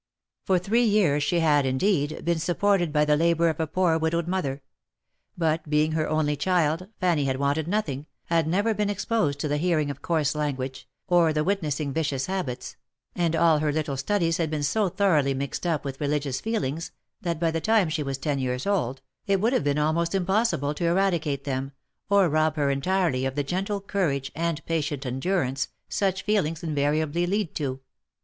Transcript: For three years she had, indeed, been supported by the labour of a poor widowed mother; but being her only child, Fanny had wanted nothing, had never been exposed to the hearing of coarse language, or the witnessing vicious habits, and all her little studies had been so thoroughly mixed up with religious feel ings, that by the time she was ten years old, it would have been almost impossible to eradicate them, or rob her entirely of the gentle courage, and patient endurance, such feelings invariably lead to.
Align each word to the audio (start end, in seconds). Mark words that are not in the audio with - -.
For 0.45 0.57
three 0.57 0.83
years 0.83 1.21
she 1.21 1.41
had, 1.41 1.63
indeed, 1.63 2.25
been 2.25 2.39
supported 2.39 2.91
by 2.91 3.05
the 3.05 3.15
labour 3.15 3.49
of 3.49 3.59
a 3.59 3.67
poor 3.67 3.99
widowed 3.99 4.27
mother; 4.27 4.63
but 5.37 5.69
being 5.69 5.91
her 5.91 6.09
only 6.09 6.35
child, 6.35 6.87
Fanny 6.99 7.25
had 7.25 7.37
wanted 7.37 7.67
nothing, 7.67 8.07
had 8.25 8.47
never 8.47 8.73
been 8.73 8.89
exposed 8.89 9.37
to 9.41 9.47
the 9.47 9.59
hearing 9.59 9.91
of 9.91 10.01
coarse 10.01 10.33
language, 10.33 10.87
or 11.07 11.31
the 11.31 11.43
witnessing 11.43 11.93
vicious 11.93 12.25
habits, 12.25 12.77
and 13.15 13.35
all 13.35 13.59
her 13.59 13.71
little 13.71 13.95
studies 13.95 14.37
had 14.37 14.49
been 14.49 14.63
so 14.63 14.89
thoroughly 14.89 15.35
mixed 15.35 15.67
up 15.67 15.85
with 15.85 16.01
religious 16.01 16.41
feel 16.41 16.63
ings, 16.63 16.91
that 17.21 17.39
by 17.39 17.51
the 17.51 17.61
time 17.61 17.87
she 17.87 18.01
was 18.01 18.17
ten 18.17 18.39
years 18.39 18.65
old, 18.65 19.03
it 19.27 19.39
would 19.39 19.53
have 19.53 19.63
been 19.63 19.77
almost 19.77 20.15
impossible 20.15 20.73
to 20.73 20.87
eradicate 20.87 21.43
them, 21.43 21.73
or 22.09 22.27
rob 22.27 22.55
her 22.55 22.71
entirely 22.71 23.23
of 23.23 23.35
the 23.35 23.43
gentle 23.43 23.79
courage, 23.79 24.31
and 24.33 24.65
patient 24.65 25.05
endurance, 25.05 25.67
such 25.89 26.23
feelings 26.23 26.63
invariably 26.63 27.27
lead 27.27 27.53
to. 27.53 27.81